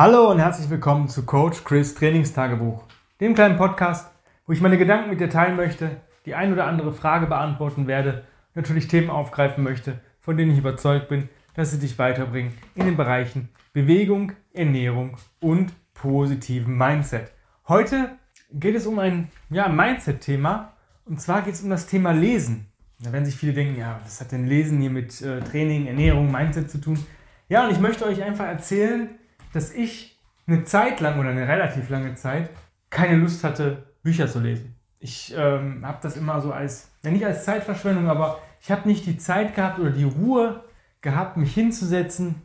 [0.00, 2.84] Hallo und herzlich willkommen zu Coach Chris Trainingstagebuch,
[3.20, 4.08] dem kleinen Podcast,
[4.46, 5.90] wo ich meine Gedanken mit dir teilen möchte,
[6.24, 8.22] die ein oder andere Frage beantworten werde,
[8.54, 12.96] natürlich Themen aufgreifen möchte, von denen ich überzeugt bin, dass sie dich weiterbringen in den
[12.96, 17.32] Bereichen Bewegung, Ernährung und positiven Mindset.
[17.66, 18.10] Heute
[18.52, 20.74] geht es um ein ja, Mindset-Thema
[21.06, 22.68] und zwar geht es um das Thema Lesen.
[23.00, 26.30] Da werden sich viele denken, ja, was hat denn Lesen hier mit äh, Training, Ernährung,
[26.30, 27.04] Mindset zu tun?
[27.48, 29.18] Ja, und ich möchte euch einfach erzählen,
[29.58, 30.16] dass ich
[30.46, 32.48] eine Zeit lang oder eine relativ lange Zeit
[32.90, 34.76] keine Lust hatte, Bücher zu lesen.
[35.00, 39.04] Ich ähm, habe das immer so als, ja nicht als Zeitverschwendung, aber ich habe nicht
[39.04, 40.62] die Zeit gehabt oder die Ruhe
[41.00, 42.36] gehabt, mich hinzusetzen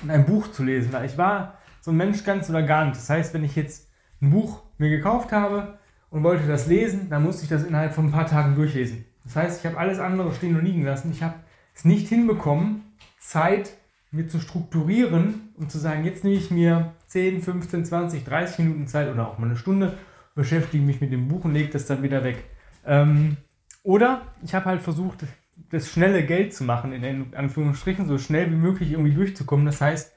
[0.00, 0.92] und ein Buch zu lesen.
[0.92, 2.96] Weil ich war so ein Mensch ganz oder gar nicht.
[2.96, 3.88] Das heißt, wenn ich jetzt
[4.22, 5.76] ein Buch mir gekauft habe
[6.08, 9.06] und wollte das lesen, dann musste ich das innerhalb von ein paar Tagen durchlesen.
[9.24, 11.10] Das heißt, ich habe alles andere stehen und liegen lassen.
[11.10, 11.34] Ich habe
[11.74, 13.70] es nicht hinbekommen, Zeit
[14.12, 18.86] mir zu strukturieren und zu sagen, jetzt nehme ich mir 10, 15, 20, 30 Minuten
[18.86, 19.98] Zeit oder auch mal eine Stunde,
[20.34, 22.44] beschäftige mich mit dem Buch und lege das dann wieder weg.
[22.86, 23.36] Ähm,
[23.82, 25.24] oder ich habe halt versucht,
[25.70, 29.66] das schnelle Geld zu machen, in Anführungsstrichen, so schnell wie möglich irgendwie durchzukommen.
[29.66, 30.14] Das heißt,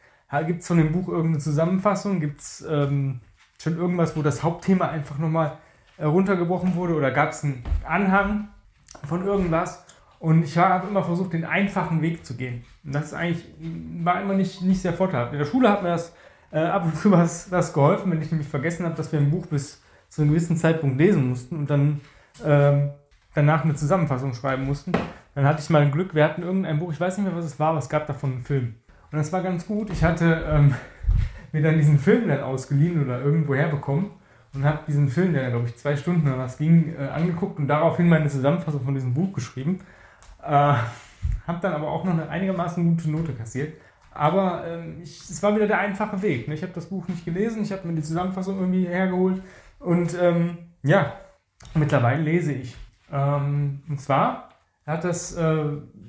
[0.48, 3.20] gibt es von dem Buch irgendeine Zusammenfassung, gibt es ähm,
[3.62, 5.58] schon irgendwas, wo das Hauptthema einfach nochmal
[5.98, 8.48] äh, runtergebrochen wurde oder gab es einen Anhang
[9.06, 9.86] von irgendwas
[10.24, 12.64] und ich habe immer versucht, den einfachen Weg zu gehen.
[12.86, 13.44] Und das ist eigentlich,
[14.06, 15.34] war immer nicht, nicht sehr vorteilhaft.
[15.34, 16.16] In der Schule hat mir das
[16.50, 19.30] äh, ab und zu was, was geholfen, wenn ich nämlich vergessen habe, dass wir ein
[19.30, 22.00] Buch bis zu einem gewissen Zeitpunkt lesen mussten und dann
[22.46, 22.92] ähm,
[23.34, 24.94] danach eine Zusammenfassung schreiben mussten.
[25.36, 27.60] Dann hatte ich mal Glück, wir hatten irgendein Buch, ich weiß nicht mehr, was es
[27.60, 28.76] war, aber es gab davon einen Film.
[29.12, 29.90] Und das war ganz gut.
[29.90, 30.74] Ich hatte ähm,
[31.52, 34.12] mir dann diesen Film dann ausgeliehen oder irgendwo herbekommen
[34.54, 37.68] und habe diesen Film, der glaube ich zwei Stunden oder was ging, äh, angeguckt und
[37.68, 39.80] daraufhin meine Zusammenfassung von diesem Buch geschrieben.
[40.46, 40.76] Äh,
[41.48, 43.78] habe dann aber auch noch eine einigermaßen gute Note kassiert.
[44.12, 46.48] Aber ähm, ich, es war wieder der einfache Weg.
[46.48, 46.54] Ne?
[46.54, 49.42] Ich habe das Buch nicht gelesen, ich habe mir die Zusammenfassung irgendwie hergeholt
[49.80, 51.14] und ähm, ja,
[51.74, 52.76] mittlerweile lese ich.
[53.12, 54.50] Ähm, und zwar
[54.86, 55.66] hat das äh,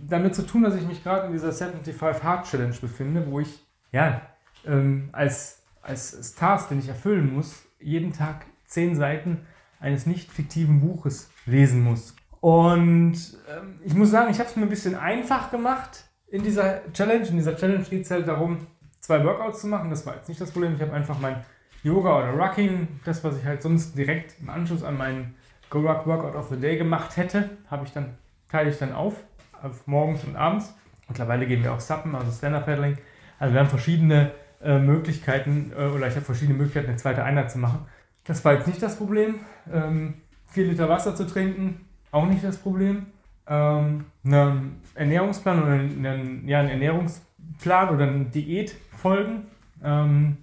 [0.07, 3.65] damit zu tun, dass ich mich gerade in dieser 75 Hard Challenge befinde, wo ich
[3.93, 4.21] ja
[4.67, 9.47] ähm, als, als Task, den ich erfüllen muss, jeden Tag zehn Seiten
[9.81, 12.17] eines nicht fiktiven Buches lesen muss.
[12.45, 13.17] Und
[13.49, 17.27] ähm, ich muss sagen, ich habe es mir ein bisschen einfach gemacht in dieser Challenge.
[17.27, 18.67] In dieser Challenge geht es halt darum,
[19.01, 19.89] zwei Workouts zu machen.
[19.89, 20.75] Das war jetzt nicht das Problem.
[20.75, 21.43] Ich habe einfach mein
[21.83, 25.37] Yoga oder Rocking, das, was ich halt sonst direkt im Anschluss an meinen
[25.71, 28.19] Go Rock Workout of the Day gemacht hätte, habe ich dann,
[28.51, 29.15] teile ich dann auf,
[29.63, 30.75] auf morgens und abends.
[31.09, 32.99] Mittlerweile gehen wir auch Suppen, also Stand-Up Paddling.
[33.39, 37.51] Also wir haben verschiedene äh, Möglichkeiten, äh, oder ich habe verschiedene Möglichkeiten, eine zweite Einheit
[37.51, 37.87] zu machen.
[38.25, 39.41] Das war jetzt nicht das Problem.
[39.73, 43.07] Ähm, vier Liter Wasser zu trinken, auch nicht das Problem.
[43.47, 49.43] Ähm, einen Ernährungsplan oder einen, ja, einen Ernährungsplan oder eine Diät folgen,
[49.83, 50.39] ähm,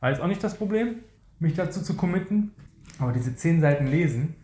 [0.00, 0.96] war jetzt auch nicht das Problem,
[1.40, 2.52] mich dazu zu committen.
[2.98, 4.34] Aber diese zehn Seiten lesen,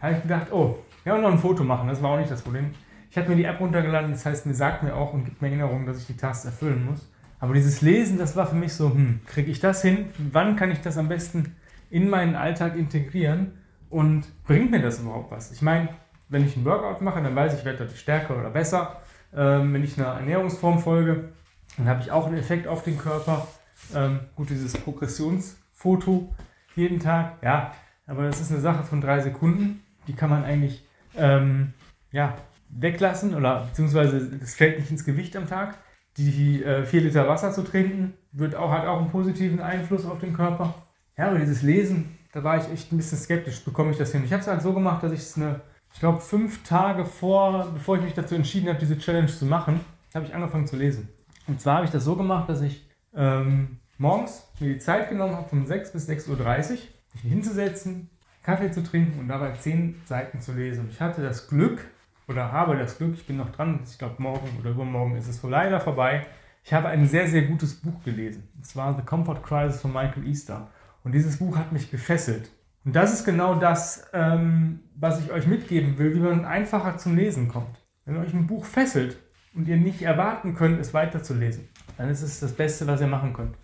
[0.00, 2.42] habe ich gedacht, oh, ja, und noch ein Foto machen, das war auch nicht das
[2.42, 2.70] Problem.
[3.10, 5.48] Ich habe mir die App runtergeladen, das heißt, mir sagt mir auch und gibt mir
[5.48, 7.10] Erinnerung, dass ich die Tasks erfüllen muss.
[7.40, 10.06] Aber dieses Lesen, das war für mich so, hm, kriege ich das hin?
[10.32, 11.56] Wann kann ich das am besten
[11.90, 13.52] in meinen Alltag integrieren?
[13.90, 15.52] Und bringt mir das überhaupt was?
[15.52, 15.88] Ich meine,
[16.28, 19.00] wenn ich einen Workout mache, dann weiß ich, ich werde dadurch stärker oder besser.
[19.34, 21.32] Ähm, wenn ich einer Ernährungsform folge,
[21.76, 23.46] dann habe ich auch einen Effekt auf den Körper.
[23.94, 26.34] Ähm, gut, dieses Progressionsfoto
[26.74, 27.72] jeden Tag, ja,
[28.06, 29.82] aber das ist eine Sache von drei Sekunden.
[30.06, 31.74] Die kann man eigentlich ähm,
[32.10, 32.36] ja,
[32.70, 35.78] weglassen oder beziehungsweise es fällt nicht ins Gewicht am Tag.
[36.16, 40.18] Die äh, 4 Liter Wasser zu trinken, wird auch, hat auch einen positiven Einfluss auf
[40.18, 40.74] den Körper.
[41.16, 44.22] Ja, aber dieses Lesen, da war ich echt ein bisschen skeptisch, bekomme ich das hin.
[44.24, 45.60] Ich habe es halt so gemacht, dass ich es eine,
[45.92, 49.80] ich glaube, fünf Tage vor, bevor ich mich dazu entschieden habe, diese Challenge zu machen,
[50.14, 51.08] habe ich angefangen zu lesen.
[51.48, 55.34] Und zwar habe ich das so gemacht, dass ich ähm, morgens mir die Zeit genommen
[55.34, 58.08] habe, von 6 bis 6.30 Uhr, mich hinzusetzen,
[58.44, 60.84] Kaffee zu trinken und dabei 10 Seiten zu lesen.
[60.84, 61.84] Und ich hatte das Glück,
[62.28, 65.42] oder habe das Glück, ich bin noch dran, ich glaube morgen oder übermorgen ist es
[65.42, 66.24] leider vorbei.
[66.62, 68.46] Ich habe ein sehr, sehr gutes Buch gelesen.
[68.54, 70.68] Und zwar The Comfort Crisis von Michael Easter.
[71.08, 72.50] Und dieses Buch hat mich gefesselt.
[72.84, 77.16] Und das ist genau das, ähm, was ich euch mitgeben will, wie man einfacher zum
[77.16, 77.82] Lesen kommt.
[78.04, 79.16] Wenn euch ein Buch fesselt
[79.54, 81.66] und ihr nicht erwarten könnt, es weiterzulesen,
[81.96, 83.56] dann ist es das Beste, was ihr machen könnt.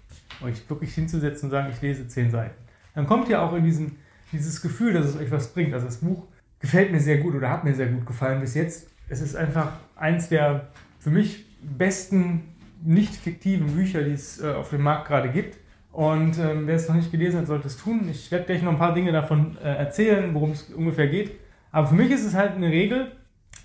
[0.43, 2.57] Euch wirklich hinzusetzen und sagen, ich lese zehn Seiten.
[2.95, 3.99] Dann kommt ihr auch in diesen,
[4.33, 5.75] dieses Gefühl, dass es euch was bringt.
[5.75, 6.27] Also das Buch
[6.61, 8.89] gefällt mir sehr gut oder hat mir sehr gut gefallen bis jetzt.
[9.11, 10.69] Es ist einfach eins der
[10.99, 15.59] für mich besten nicht fiktiven Bücher, die es äh, auf dem Markt gerade gibt.
[15.95, 18.09] Und ähm, wer es noch nicht gelesen hat, sollte es tun.
[18.11, 21.39] Ich werde gleich noch ein paar Dinge davon äh, erzählen, worum es ungefähr geht.
[21.71, 23.13] Aber für mich ist es halt eine Regel,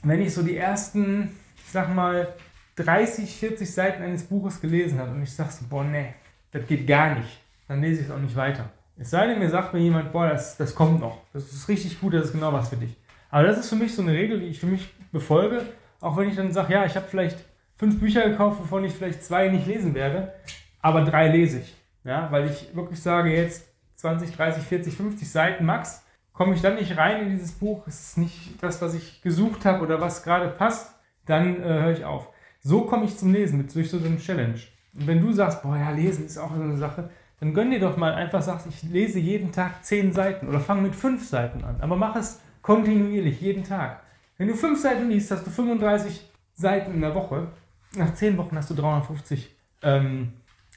[0.04, 2.28] wenn ich so die ersten, ich sag mal,
[2.76, 6.14] 30, 40 Seiten eines Buches gelesen habe und ich sage so, boah, nee,
[6.52, 8.70] das geht gar nicht, dann lese ich es auch nicht weiter.
[9.00, 11.22] Es sei denn, mir sagt mir jemand, boah, das, das kommt noch.
[11.34, 12.96] Das ist richtig gut, das ist genau was für dich.
[13.32, 15.64] Aber das ist für mich so eine Regel, die ich für mich befolge,
[16.00, 17.40] auch wenn ich dann sage, ja, ich habe vielleicht
[17.76, 20.32] fünf Bücher gekauft, wovon ich vielleicht zwei nicht lesen werde,
[20.80, 21.79] aber drei lese ich.
[22.04, 26.04] Ja, weil ich wirklich sage, jetzt 20, 30, 40, 50 Seiten max,
[26.34, 29.66] komme ich dann nicht rein in dieses Buch, es ist nicht das, was ich gesucht
[29.66, 32.30] habe oder was gerade passt, dann äh, höre ich auf.
[32.62, 34.60] So komme ich zum Lesen, mit durch so eine Challenge.
[34.94, 37.10] Und wenn du sagst, boah, ja, lesen ist auch so eine Sache,
[37.40, 40.82] dann gönn dir doch mal einfach, sagst, ich lese jeden Tag 10 Seiten oder fang
[40.82, 41.80] mit 5 Seiten an.
[41.82, 44.02] Aber mach es kontinuierlich, jeden Tag.
[44.38, 47.48] Wenn du 5 Seiten liest, hast du 35 Seiten in der Woche.
[47.96, 50.34] Nach 10 Wochen hast du 350 ähm,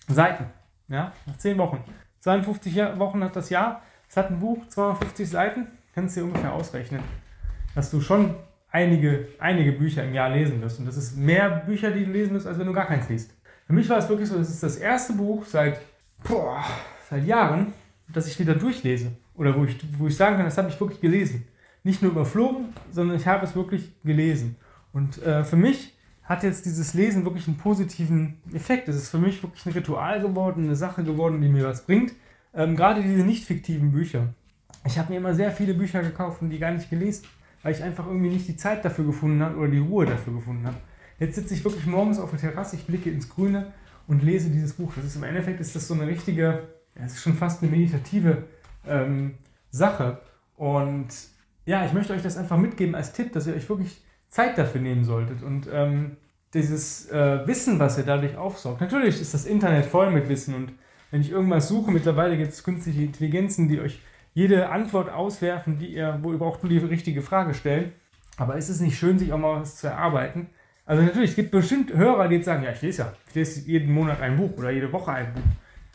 [0.09, 0.47] Seiten.
[0.93, 1.83] Ja, nach 10 Wochen.
[2.21, 3.83] 52 Wochen hat das Jahr.
[4.09, 5.67] Es hat ein Buch, 250 Seiten.
[5.95, 7.01] Kannst du dir ungefähr ausrechnen,
[7.75, 8.35] dass du schon
[8.71, 10.79] einige, einige Bücher im Jahr lesen wirst.
[10.79, 13.35] Und das ist mehr Bücher, die du lesen wirst, als wenn du gar keins liest.
[13.67, 15.81] Für mich war es wirklich so, das ist das erste Buch seit,
[16.25, 16.63] boah,
[17.09, 17.73] seit Jahren,
[18.09, 19.13] das ich wieder durchlese.
[19.35, 21.49] Oder wo ich, wo ich sagen kann, das habe ich wirklich gelesen.
[21.85, 24.57] Nicht nur überflogen, sondern ich habe es wirklich gelesen.
[24.93, 25.92] Und äh, für mich
[26.25, 28.89] hat jetzt dieses Lesen wirklich einen positiven Effekt.
[28.89, 32.13] Es ist für mich wirklich ein Ritual geworden, eine Sache geworden, die mir was bringt.
[32.55, 34.35] Ähm, gerade diese nicht fiktiven Bücher.
[34.85, 37.27] Ich habe mir immer sehr viele Bücher gekauft und die gar nicht gelesen,
[37.63, 40.67] weil ich einfach irgendwie nicht die Zeit dafür gefunden habe oder die Ruhe dafür gefunden
[40.67, 40.77] habe.
[41.19, 43.73] Jetzt sitze ich wirklich morgens auf der Terrasse, ich blicke ins Grüne
[44.07, 44.93] und lese dieses Buch.
[44.97, 48.45] Das ist im Endeffekt ist das so eine richtige, es ist schon fast eine meditative
[48.87, 49.35] ähm,
[49.71, 50.21] Sache.
[50.57, 51.09] Und
[51.65, 54.81] ja, ich möchte euch das einfach mitgeben als Tipp, dass ihr euch wirklich Zeit dafür
[54.81, 56.17] nehmen solltet und ähm,
[56.55, 58.81] dieses äh, Wissen, was ihr dadurch aufsaugt.
[58.81, 60.73] Natürlich ist das Internet voll mit Wissen und
[61.11, 64.01] wenn ich irgendwas suche, mittlerweile gibt es künstliche Intelligenzen, die euch
[64.33, 67.93] jede Antwort auswerfen, die ihr, wo ihr braucht nur die richtige Frage stellen.
[68.39, 70.49] Aber ist es nicht schön, sich auch mal was zu erarbeiten?
[70.87, 73.69] Also natürlich, es gibt bestimmt Hörer, die jetzt sagen, ja, ich lese ja, ich lese
[73.69, 75.43] jeden Monat ein Buch oder jede Woche ein Buch.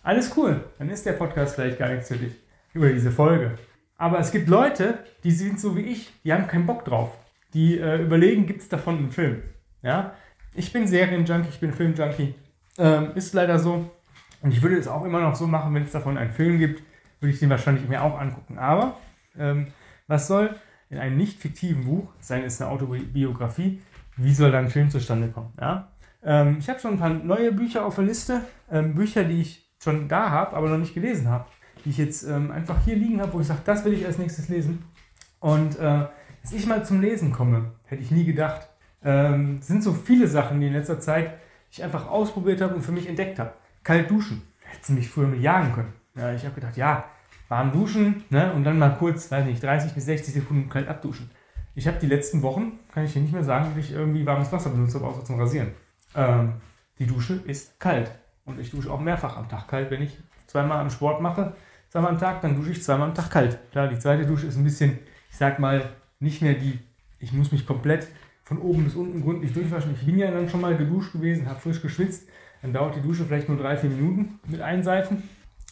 [0.04, 2.36] Alles cool, dann ist der Podcast vielleicht gar nichts für dich
[2.74, 3.58] über diese Folge.
[3.98, 7.18] Aber es gibt Leute, die sind so wie ich, die haben keinen Bock drauf
[7.58, 9.42] die äh, überlegen, gibt es davon einen Film?
[9.82, 10.14] Ja?
[10.54, 12.36] Ich bin Serienjunkie, ich bin Filmjunkie.
[12.78, 13.90] Ähm, ist leider so.
[14.44, 16.84] Und ich würde es auch immer noch so machen, wenn es davon einen Film gibt,
[17.20, 18.60] würde ich den wahrscheinlich mir auch angucken.
[18.60, 18.98] Aber
[19.40, 19.68] ähm,
[20.06, 20.56] was soll
[20.92, 23.82] in einem nicht fiktiven Buch, sein ist eine Autobiografie,
[24.18, 25.52] wie soll da ein Film zustande kommen?
[25.60, 25.92] Ja?
[26.24, 29.68] Ähm, ich habe schon ein paar neue Bücher auf der Liste, ähm, Bücher, die ich
[29.82, 31.46] schon da habe, aber noch nicht gelesen habe,
[31.84, 34.20] die ich jetzt ähm, einfach hier liegen habe, wo ich sage, das will ich als
[34.20, 34.84] nächstes lesen.
[35.40, 36.06] Und äh,
[36.42, 38.68] dass ich mal zum Lesen komme, hätte ich nie gedacht.
[39.04, 41.34] Ähm, sind so viele Sachen, die in letzter Zeit
[41.72, 43.54] ich einfach ausprobiert habe und für mich entdeckt habe.
[43.84, 44.42] Kalt duschen.
[44.60, 45.94] Hätte mich früher mit jagen können.
[46.16, 47.06] Ja, ich habe gedacht, ja,
[47.48, 51.30] warm duschen ne, und dann mal kurz, weiß nicht, 30 bis 60 Sekunden kalt abduschen.
[51.76, 54.52] Ich habe die letzten Wochen, kann ich dir nicht mehr sagen, dass ich irgendwie warmes
[54.52, 55.72] Wasser benutzt habe, außer zum Rasieren.
[56.16, 56.54] Ähm,
[57.00, 58.12] die Dusche ist kalt.
[58.46, 59.92] Und ich dusche auch mehrfach am Tag kalt.
[59.92, 60.18] Wenn ich
[60.48, 61.54] zweimal am Sport mache,
[61.90, 63.60] zweimal am Tag, dann dusche ich zweimal am Tag kalt.
[63.72, 64.98] Klar, die zweite Dusche ist ein bisschen,
[65.30, 65.88] ich sag mal,
[66.20, 66.80] nicht mehr die,
[67.20, 68.08] ich muss mich komplett
[68.44, 69.94] von oben bis unten gründlich durchwaschen.
[69.94, 72.28] Ich bin ja dann schon mal geduscht gewesen, habe frisch geschwitzt.
[72.62, 75.24] Dann dauert die Dusche vielleicht nur drei, vier Minuten mit Einseifen.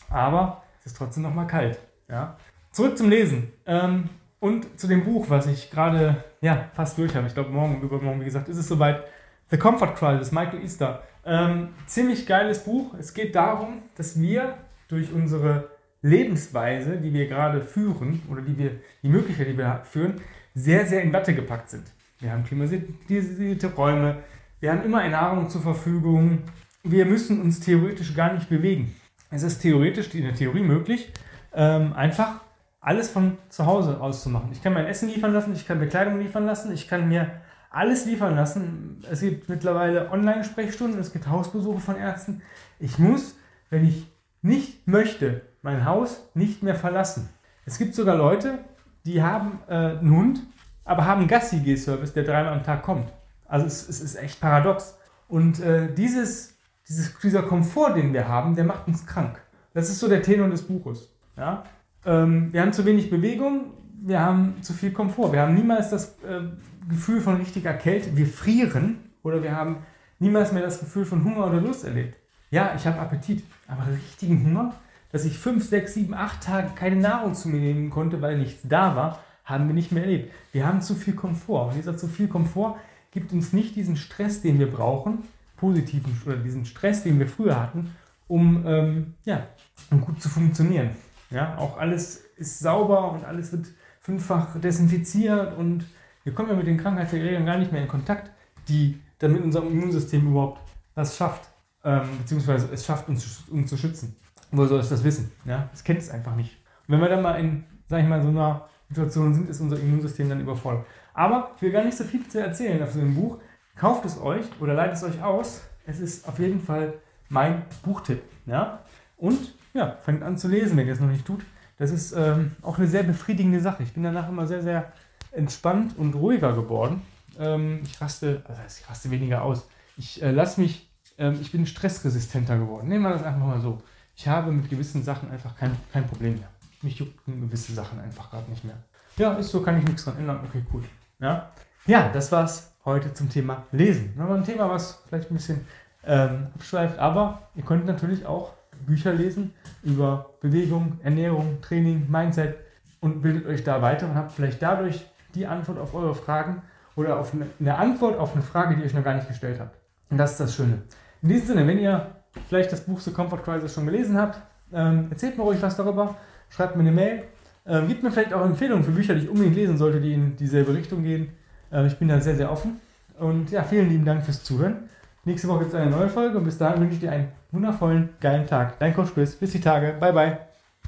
[0.09, 1.79] Aber es ist trotzdem noch mal kalt.
[2.09, 2.37] Ja.
[2.71, 3.51] Zurück zum Lesen.
[3.65, 4.09] Ähm,
[4.39, 7.25] und zu dem Buch, was ich gerade ja, fast durch habe.
[7.27, 9.03] Ich glaube, morgen übermorgen, wie gesagt, ist es soweit.
[9.49, 11.03] The Comfort Crisis, Michael Easter.
[11.23, 12.93] Ähm, ziemlich geiles Buch.
[12.95, 14.57] Es geht darum, dass wir
[14.87, 15.69] durch unsere
[16.05, 20.21] Lebensweise, die wir gerade führen, oder die wir, die Möglichkeit, die wir führen,
[20.53, 21.83] sehr, sehr in Watte gepackt sind.
[22.19, 24.17] Wir haben klimatisierte Räume,
[24.59, 26.43] wir haben immer Nahrung zur Verfügung,
[26.83, 28.93] wir müssen uns theoretisch gar nicht bewegen.
[29.31, 31.11] Es ist theoretisch, in der Theorie möglich,
[31.53, 32.41] ähm, einfach
[32.81, 34.49] alles von zu Hause aus zu machen.
[34.51, 37.41] Ich kann mein Essen liefern lassen, ich kann Bekleidung liefern lassen, ich kann mir
[37.71, 39.03] alles liefern lassen.
[39.09, 42.43] Es gibt mittlerweile Online-Sprechstunden, es gibt Hausbesuche von Ärzten.
[42.79, 43.35] Ich muss,
[43.71, 44.05] wenn ich
[44.43, 47.27] nicht möchte, mein Haus nicht mehr verlassen.
[47.65, 48.59] Es gibt sogar Leute,
[49.03, 50.39] die haben äh, einen Hund,
[50.85, 53.11] aber haben einen Gassi-G-Service, der dreimal am Tag kommt.
[53.47, 54.99] Also es, es ist echt paradox.
[55.27, 56.55] Und äh, dieses,
[56.87, 59.41] dieses, dieser Komfort, den wir haben, der macht uns krank.
[59.73, 61.09] Das ist so der Tenor des Buches.
[61.35, 61.63] Ja?
[62.05, 65.31] Ähm, wir haben zu wenig Bewegung, wir haben zu viel Komfort.
[65.31, 66.41] Wir haben niemals das äh,
[66.87, 68.15] Gefühl von richtiger Kälte.
[68.15, 69.77] Wir frieren oder wir haben
[70.19, 72.19] niemals mehr das Gefühl von Hunger oder Lust erlebt.
[72.51, 74.75] Ja, ich habe Appetit, aber richtigen Hunger,
[75.15, 78.63] dass ich fünf, sechs, sieben, acht Tage keine Nahrung zu mir nehmen konnte, weil nichts
[78.67, 80.33] da war, haben wir nicht mehr erlebt.
[80.51, 81.69] Wir haben zu viel Komfort.
[81.69, 82.75] Und dieser zu viel Komfort
[83.11, 85.19] gibt uns nicht diesen Stress, den wir brauchen,
[85.55, 87.95] positiven oder diesen Stress, den wir früher hatten,
[88.27, 89.47] um, ähm, ja,
[89.89, 90.89] um gut zu funktionieren.
[91.29, 93.67] Ja, auch alles ist sauber und alles wird
[94.01, 95.85] fünffach desinfiziert und
[96.25, 98.31] wir kommen ja mit den Krankheitserregern gar nicht mehr in Kontakt,
[98.67, 100.59] die damit unser Immunsystem überhaupt
[100.93, 101.47] was schafft.
[101.85, 104.17] ähm, beziehungsweise es schafft uns, uns zu schützen.
[104.55, 105.31] Woher soll es das wissen?
[105.45, 105.69] Ja?
[105.73, 106.57] Es kennt es einfach nicht.
[106.87, 109.79] Und wenn wir dann mal in, sag ich mal, so einer Situation sind, ist unser
[109.79, 110.85] Immunsystem dann überfordert.
[111.13, 113.39] Aber ich will gar nicht so viel zu erzählen auf so einem Buch.
[113.75, 115.61] Kauft es euch oder leitet es euch aus.
[115.85, 116.93] Es ist auf jeden Fall
[117.29, 118.21] mein Buchtipp.
[118.45, 118.79] Ja?
[119.17, 121.41] Und ja, fangt an zu lesen, wenn ihr es noch nicht tut.
[121.77, 123.83] Das ist ähm, auch eine sehr befriedigende Sache.
[123.83, 124.93] Ich bin danach immer sehr, sehr
[125.31, 127.01] entspannt und ruhiger geworden.
[127.37, 129.67] Ähm, ich raste, also ich raste weniger aus.
[129.97, 132.87] Ich äh, lasse mich, ähm, ich bin stressresistenter geworden.
[132.87, 133.81] Nehmen wir das einfach mal so.
[134.15, 136.47] Ich habe mit gewissen Sachen einfach kein, kein Problem mehr.
[136.81, 138.77] Mich jucken gewisse Sachen einfach gerade nicht mehr.
[139.17, 140.39] Ja, ist so, kann ich nichts dran ändern.
[140.47, 140.83] Okay, cool.
[141.19, 141.51] Ja,
[141.85, 144.13] ja das war's heute zum Thema Lesen.
[144.17, 145.65] Nochmal ein Thema, was vielleicht ein bisschen
[146.05, 148.53] ähm, abschweift, aber ihr könnt natürlich auch
[148.85, 149.53] Bücher lesen
[149.83, 152.57] über Bewegung, Ernährung, Training, Mindset
[152.99, 156.61] und bildet euch da weiter und habt vielleicht dadurch die Antwort auf eure Fragen
[156.95, 159.59] oder auf eine, eine Antwort auf eine Frage, die ihr euch noch gar nicht gestellt
[159.59, 159.77] habt.
[160.09, 160.83] Und das ist das Schöne.
[161.21, 162.15] In diesem Sinne, wenn ihr
[162.47, 164.39] vielleicht das Buch The Comfort Crisis schon gelesen habt,
[164.73, 166.15] ähm, erzählt mir ruhig was darüber,
[166.49, 167.23] schreibt mir eine Mail,
[167.67, 170.35] ähm, gibt mir vielleicht auch Empfehlungen für Bücher, die ich unbedingt lesen sollte, die in
[170.35, 171.29] dieselbe Richtung gehen.
[171.71, 172.79] Äh, ich bin da sehr, sehr offen.
[173.19, 174.89] Und ja, vielen lieben Dank fürs Zuhören.
[175.23, 178.09] Nächste Woche gibt es eine neue Folge und bis dahin wünsche ich dir einen wundervollen,
[178.19, 178.77] geilen Tag.
[178.77, 179.35] Dein Coach Chris.
[179.35, 179.95] Bis die Tage.
[179.99, 180.54] Bye, bye.